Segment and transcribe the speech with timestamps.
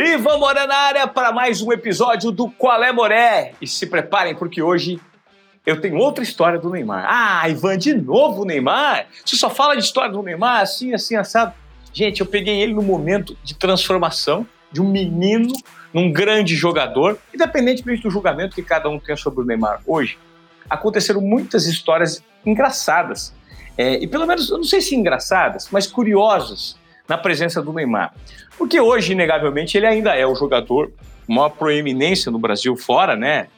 [0.00, 3.54] E vamos morar na área para mais um episódio do Qual é Moré.
[3.60, 5.00] E se preparem porque hoje
[5.66, 7.04] eu tenho outra história do Neymar.
[7.08, 9.08] Ah, Ivan, de novo o Neymar?
[9.26, 11.52] Você só fala de história do Neymar assim, assim, assado.
[11.92, 15.52] Gente, eu peguei ele no momento de transformação de um menino
[15.92, 20.16] num grande jogador, independentemente do julgamento que cada um tem sobre o Neymar hoje.
[20.70, 23.34] Aconteceram muitas histórias engraçadas.
[23.76, 28.12] É, e pelo menos, eu não sei se engraçadas, mas curiosas na presença do Neymar.
[28.56, 30.92] Porque hoje, inegavelmente, ele ainda é o jogador
[31.26, 33.48] maior proeminência no Brasil fora, né?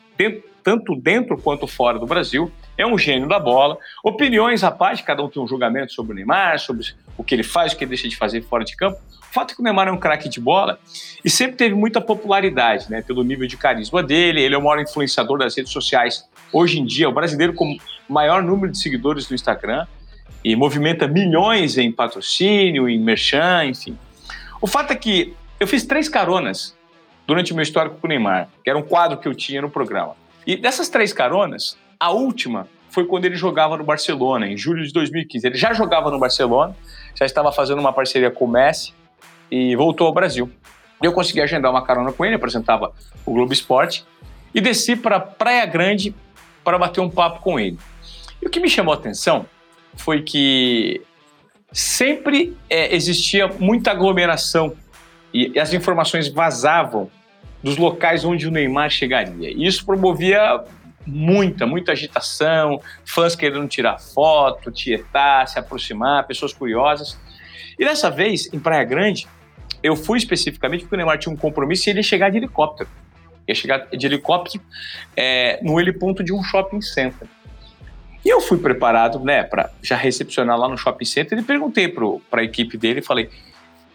[0.62, 2.50] Tanto dentro quanto fora do Brasil.
[2.76, 3.76] É um gênio da bola.
[4.04, 6.86] Opiniões à parte, cada um tem um julgamento sobre o Neymar, sobre
[7.16, 8.98] o que ele faz, o que ele deixa de fazer fora de campo.
[9.20, 10.78] O fato é que o Neymar é um craque de bola
[11.24, 13.02] e sempre teve muita popularidade, né?
[13.02, 14.42] Pelo nível de carisma dele.
[14.42, 17.76] Ele é o maior influenciador das redes sociais hoje em dia, o brasileiro com
[18.08, 19.86] maior número de seguidores no Instagram
[20.44, 23.98] e movimenta milhões em patrocínio, em merchan, enfim.
[24.60, 26.76] O fato é que eu fiz três caronas
[27.26, 29.70] durante o meu histórico com o Neymar, que era um quadro que eu tinha no
[29.70, 30.16] programa.
[30.46, 34.92] E dessas três caronas, a última foi quando ele jogava no Barcelona, em julho de
[34.92, 35.46] 2015.
[35.46, 36.76] Ele já jogava no Barcelona,
[37.14, 38.92] já estava fazendo uma parceria com o Messi
[39.50, 40.50] e voltou ao Brasil.
[41.00, 42.92] Eu consegui agendar uma carona com ele, apresentava
[43.24, 44.04] o Globo Esporte
[44.54, 46.14] e desci para Praia Grande
[46.64, 47.78] para bater um papo com ele.
[48.42, 49.46] E o que me chamou a atenção
[49.96, 51.02] foi que
[51.72, 54.74] sempre é, existia muita aglomeração
[55.32, 57.10] e, e, as informações vazavam
[57.62, 59.50] dos locais onde o Neymar chegaria.
[59.50, 60.64] E isso promovia
[61.06, 67.18] muita, muita agitação, fãs querendo tirar foto, tietar, se aproximar, pessoas curiosas.
[67.78, 69.26] E dessa vez, em Praia Grande,
[69.82, 72.88] eu fui especificamente porque o Neymar tinha um compromisso e ele ia chegar de helicóptero.
[73.46, 74.62] Ia chegar de helicóptero
[75.16, 77.28] é, no heliponto de um shopping center.
[78.24, 82.40] E eu fui preparado, né, para já recepcionar lá no shopping center e perguntei para
[82.40, 83.30] a equipe dele, falei,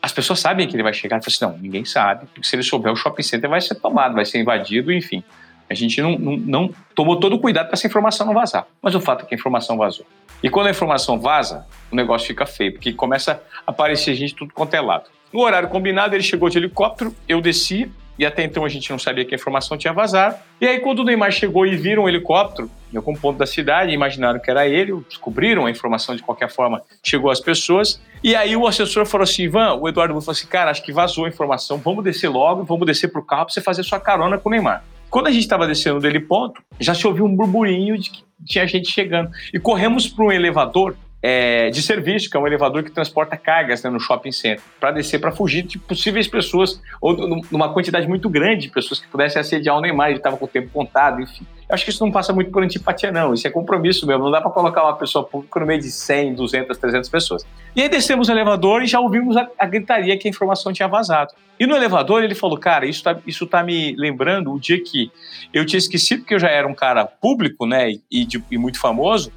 [0.01, 1.17] as pessoas sabem que ele vai chegar?
[1.17, 3.75] Ele falou assim, não, ninguém sabe, porque se ele souber, o shopping center vai ser
[3.75, 5.23] tomado, vai ser invadido, enfim.
[5.69, 8.67] A gente não, não, não tomou todo o cuidado para essa informação não vazar.
[8.81, 10.05] Mas o fato é que a informação vazou.
[10.43, 14.53] E quando a informação vaza, o negócio fica feio, porque começa a aparecer gente tudo
[14.53, 15.09] quanto é lado.
[15.33, 18.97] No horário combinado, ele chegou de helicóptero, eu desci, e até então a gente não
[18.97, 20.35] sabia que a informação tinha vazado.
[20.59, 23.91] E aí, quando o Neymar chegou e viram um helicóptero em algum ponto da cidade,
[23.91, 28.01] imaginaram que era ele, descobriram a informação de qualquer forma, chegou às pessoas.
[28.23, 31.25] E aí o assessor falou assim: Ivan, o Eduardo falou assim, cara, acho que vazou
[31.25, 34.37] a informação, vamos descer logo, vamos descer para o carro para você fazer sua carona
[34.37, 34.83] com o Neymar.
[35.09, 38.67] Quando a gente estava descendo dele ponto, já se ouviu um burburinho de que tinha
[38.67, 39.29] gente chegando.
[39.53, 40.95] E corremos para um elevador
[41.27, 44.91] é, de serviço, que é um elevador que transporta cargas né, no shopping center, para
[44.91, 49.39] descer, para fugir de possíveis pessoas, ou numa quantidade muito grande de pessoas que pudessem
[49.39, 51.43] assediar o Neymar, ele estava com o tempo contado, enfim.
[51.67, 53.33] Eu acho que isso não passa muito por antipatia, não.
[53.33, 54.25] Isso é compromisso mesmo.
[54.25, 57.43] Não dá para colocar uma pessoa pública no meio de 100, 200, 300 pessoas.
[57.75, 60.87] E aí descemos o elevador e já ouvimos a, a gritaria que a informação tinha
[60.87, 61.33] vazado.
[61.59, 65.11] E no elevador ele falou, cara, isso tá, isso tá me lembrando o dia que
[65.51, 68.79] eu tinha esquecido que eu já era um cara público, né, e, de, e muito
[68.79, 69.31] famoso,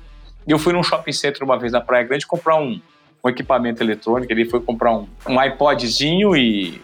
[0.53, 2.81] eu fui num shopping center uma vez na Praia Grande comprar um,
[3.25, 4.33] um equipamento eletrônico.
[4.33, 6.81] Ele foi comprar um, um iPodzinho e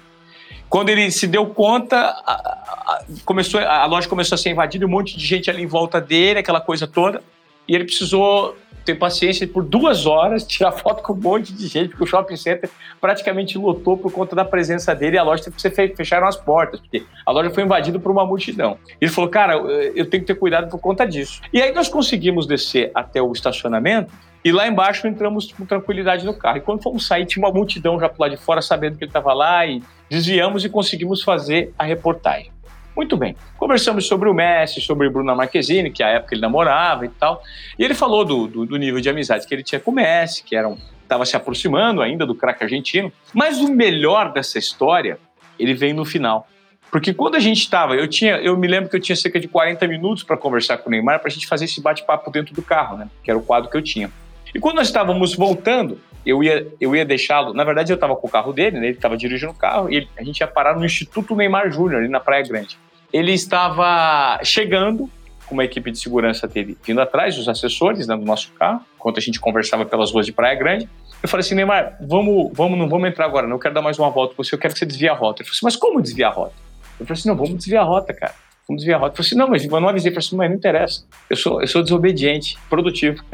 [0.68, 4.88] quando ele se deu conta, a, a, começou, a loja começou a ser invadida, um
[4.88, 7.22] monte de gente ali em volta dele, aquela coisa toda.
[7.68, 11.90] E ele precisou ter paciência por duas horas, tirar foto com um monte de gente,
[11.90, 15.56] porque o shopping center praticamente lotou por conta da presença dele e a loja teve
[15.56, 18.78] que ser fecharam as portas, porque a loja foi invadida por uma multidão.
[19.00, 21.40] Ele falou, cara, eu tenho que ter cuidado por conta disso.
[21.52, 24.12] E aí nós conseguimos descer até o estacionamento
[24.44, 26.58] e lá embaixo entramos com tranquilidade no carro.
[26.58, 29.08] E quando fomos sair, tinha uma multidão já pro lado de fora, sabendo que ele
[29.08, 32.53] estava lá, e desviamos e conseguimos fazer a reportagem.
[32.96, 33.36] Muito bem.
[33.58, 37.42] Conversamos sobre o Messi, sobre o Bruno Marquezine, que à época ele namorava e tal.
[37.78, 40.44] E ele falou do, do, do nível de amizade que ele tinha com o Messi,
[40.44, 40.54] que
[41.02, 43.12] estava se aproximando ainda do craque argentino.
[43.32, 45.18] Mas o melhor dessa história,
[45.58, 46.46] ele vem no final.
[46.90, 49.48] Porque quando a gente estava, eu tinha, eu me lembro que eu tinha cerca de
[49.48, 52.62] 40 minutos para conversar com o Neymar para a gente fazer esse bate-papo dentro do
[52.62, 53.08] carro, né?
[53.24, 54.08] Que era o quadro que eu tinha.
[54.54, 57.52] E quando nós estávamos voltando, eu ia, eu ia deixá-lo.
[57.52, 58.86] Na verdade, eu estava com o carro dele, né?
[58.86, 62.08] ele estava dirigindo o carro, e a gente ia parar no Instituto Neymar Júnior, ali
[62.08, 62.78] na Praia Grande
[63.14, 65.08] ele estava chegando
[65.46, 69.18] com uma equipe de segurança dele vindo atrás, os assessores né, do nosso carro, enquanto
[69.18, 70.88] a gente conversava pelas ruas de Praia Grande.
[71.22, 74.00] Eu falei assim, Neymar, vamos, vamos, não vamos entrar agora, não eu quero dar mais
[74.00, 75.42] uma volta com você, eu quero que você desvie a rota.
[75.42, 76.54] Ele falou assim, mas como desviar a rota?
[76.98, 78.34] Eu falei assim, não, vamos desviar a rota, cara.
[78.66, 79.12] Vamos desviar a rota.
[79.12, 80.10] Ele falou assim, não, mas eu não avisei.
[80.10, 81.04] Eu falei assim, mas não interessa.
[81.30, 83.22] Eu sou, eu sou desobediente, produtivo.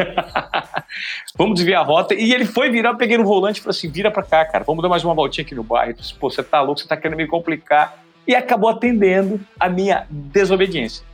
[1.36, 2.14] vamos desviar a rota.
[2.14, 4.64] E ele foi virar, eu peguei no volante e falei assim, vira pra cá, cara.
[4.64, 5.94] Vamos dar mais uma voltinha aqui no bairro.
[5.98, 10.06] Assim, pô, você tá louco, você tá querendo me complicar e acabou atendendo a minha
[10.10, 11.04] desobediência.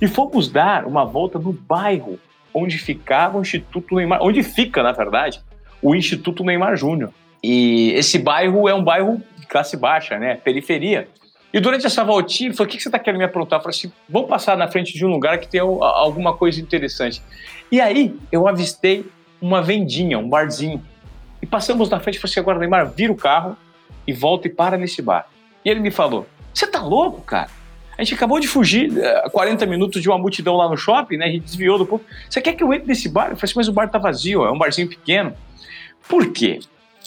[0.00, 2.18] E fomos dar uma volta no bairro
[2.52, 5.40] onde ficava o Instituto Neymar, onde fica, na verdade,
[5.82, 7.12] o Instituto Neymar Júnior.
[7.42, 10.36] E esse bairro é um bairro de classe baixa, né?
[10.36, 11.08] Periferia.
[11.56, 13.58] E durante essa voltinha, ele falou: O que você está querendo me aprontar?
[13.58, 17.22] Eu falei assim: Vamos passar na frente de um lugar que tem alguma coisa interessante.
[17.72, 19.06] E aí eu avistei
[19.40, 20.84] uma vendinha, um barzinho.
[21.40, 23.56] E passamos na frente e falei assim: Agora, Neymar, vira o carro
[24.06, 25.30] e volta e para nesse bar.
[25.64, 27.48] E ele me falou: Você tá louco, cara?
[27.96, 31.24] A gente acabou de fugir uh, 40 minutos de uma multidão lá no shopping, né?
[31.24, 32.04] A gente desviou do povo.
[32.28, 33.30] Você quer que eu entre nesse bar?
[33.30, 35.32] Eu falei assim, mas o bar tá vazio, é um barzinho pequeno.
[36.06, 36.58] Por quê?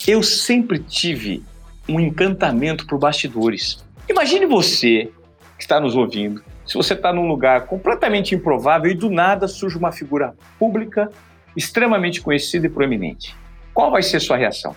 [0.08, 1.44] Eu sempre tive
[1.88, 3.88] um encantamento por bastidores.
[4.10, 5.12] Imagine você
[5.58, 9.78] que está nos ouvindo, se você está num lugar completamente improvável e do nada surge
[9.78, 11.12] uma figura pública
[11.56, 13.36] extremamente conhecida e proeminente.
[13.74, 14.76] Qual vai ser a sua reação?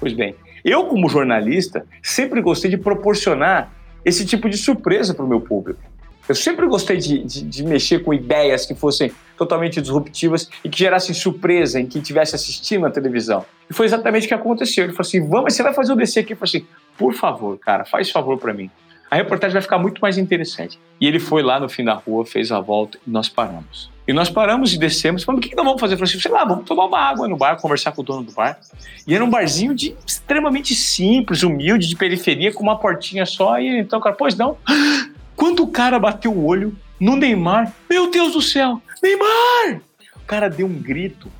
[0.00, 0.34] Pois bem,
[0.64, 3.70] eu, como jornalista, sempre gostei de proporcionar
[4.04, 5.80] esse tipo de surpresa para o meu público.
[6.26, 10.78] Eu sempre gostei de, de, de, mexer com ideias que fossem totalmente disruptivas e que
[10.78, 13.44] gerassem surpresa em quem estivesse assistindo na televisão.
[13.68, 14.84] E foi exatamente o que aconteceu.
[14.84, 16.32] Ele falou assim: vamos, você vai fazer o DC aqui?
[16.32, 16.66] Eu falei assim:
[16.96, 18.70] por favor, cara, faz favor para mim.
[19.10, 20.78] A reportagem vai ficar muito mais interessante.
[21.00, 23.90] E ele foi lá no fim da rua, fez a volta e nós paramos.
[24.06, 25.94] E nós paramos e descemos, falamos, o que nós vamos fazer?
[25.94, 28.24] Eu falei assim, sei lá, vamos tomar uma água no bar, conversar com o dono
[28.24, 28.58] do bar.
[29.06, 33.58] E era um barzinho de extremamente simples, humilde, de periferia, com uma portinha só.
[33.58, 34.58] E então, cara, pois não.
[35.36, 39.80] Quando o cara bateu o olho no Neymar, meu Deus do céu, Neymar!
[40.16, 41.32] O cara deu um grito.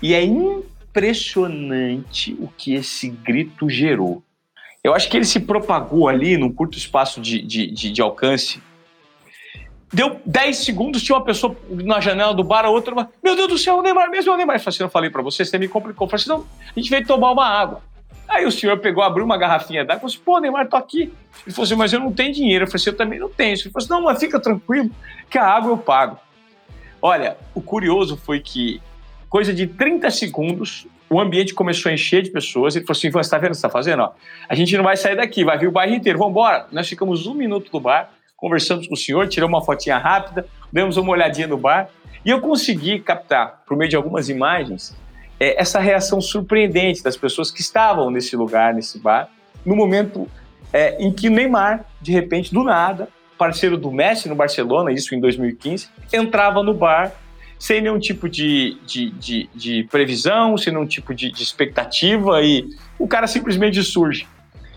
[0.00, 4.22] E é impressionante o que esse grito gerou.
[4.82, 8.60] Eu acho que ele se propagou ali num curto espaço de, de, de, de alcance
[9.92, 13.58] Deu 10 segundos, tinha uma pessoa na janela do bar, a outra, meu Deus do
[13.58, 14.56] céu, o Neymar mesmo, o Neymar.
[14.56, 16.06] Eu falei assim, eu falei pra você, você me complicou.
[16.06, 16.46] Eu falei assim, não,
[16.76, 17.82] a gente veio tomar uma água.
[18.28, 21.12] Aí o senhor pegou, abriu uma garrafinha d'água falou assim, pô, Neymar, tô aqui.
[21.44, 22.64] Ele falou assim, mas eu não tenho dinheiro.
[22.64, 23.54] Eu falei assim, eu também não tenho.
[23.54, 24.92] Ele falou assim, não, mas fica tranquilo,
[25.28, 26.18] que a água eu pago.
[27.02, 28.80] Olha, o curioso foi que,
[29.28, 32.76] coisa de 30 segundos, o ambiente começou a encher de pessoas.
[32.76, 34.02] Ele falou assim, você tá vendo o que você tá fazendo?
[34.02, 34.12] Ó,
[34.48, 36.66] a gente não vai sair daqui, vai vir o bairro inteiro, vamos embora.
[36.70, 40.96] Nós ficamos um minuto no bar, conversamos com o senhor, tiramos uma fotinha rápida, demos
[40.96, 41.88] uma olhadinha no bar
[42.24, 44.96] e eu consegui captar, por meio de algumas imagens,
[45.38, 49.28] é, essa reação surpreendente das pessoas que estavam nesse lugar, nesse bar,
[49.66, 50.28] no momento
[50.72, 55.20] é, em que Neymar, de repente, do nada, parceiro do Messi no Barcelona, isso em
[55.20, 57.12] 2015, entrava no bar
[57.60, 62.66] sem nenhum tipo de, de, de, de previsão, sem nenhum tipo de, de expectativa e
[62.98, 64.26] o cara simplesmente surge.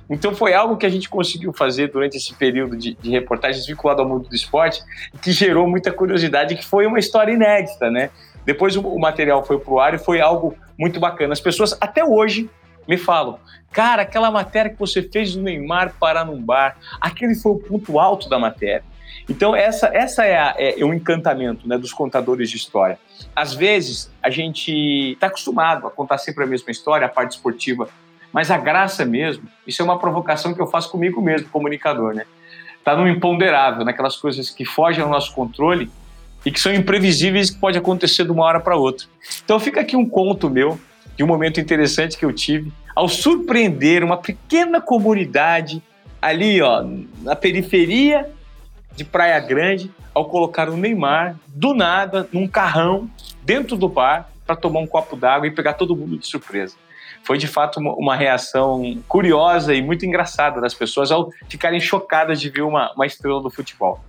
[0.09, 4.01] Então foi algo que a gente conseguiu fazer durante esse período de, de reportagens vinculado
[4.01, 4.83] ao mundo do esporte,
[5.21, 8.09] que gerou muita curiosidade, que foi uma história inédita, né?
[8.45, 11.31] Depois o, o material foi pro ar e foi algo muito bacana.
[11.31, 12.49] As pessoas até hoje
[12.85, 13.39] me falam,
[13.71, 17.97] cara, aquela matéria que você fez do Neymar parar num bar, aquele foi o ponto
[17.97, 18.83] alto da matéria.
[19.29, 22.99] Então essa, essa é, a, é, é o encantamento né, dos contadores de história.
[23.35, 27.89] Às vezes a gente está acostumado a contar sempre a mesma história, a parte esportiva
[28.33, 32.25] mas a graça mesmo, isso é uma provocação que eu faço comigo mesmo, comunicador, né?
[32.83, 35.89] Tá no imponderável, naquelas coisas que fogem ao nosso controle
[36.43, 39.05] e que são imprevisíveis que pode acontecer de uma hora para outra.
[39.45, 40.79] Então fica aqui um conto meu
[41.15, 45.81] de um momento interessante que eu tive ao surpreender uma pequena comunidade
[46.19, 46.83] ali, ó,
[47.21, 48.27] na periferia
[48.95, 53.09] de Praia Grande, ao colocar o Neymar do nada num carrão
[53.43, 56.75] dentro do bar para tomar um copo d'água e pegar todo mundo de surpresa
[57.23, 62.49] foi de fato uma, reação curiosa e muito engraçada das pessoas ao ficarem chocadas de
[62.49, 64.03] ver uma, uma estrela do futebol.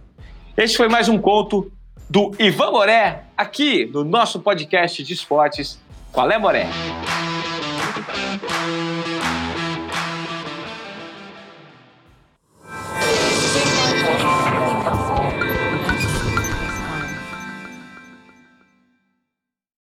[0.57, 1.73] Esse foi mais um conto
[2.11, 5.81] do Ivan Moré, aqui no nosso podcast de esportes.
[6.13, 6.67] Qual é, Moré?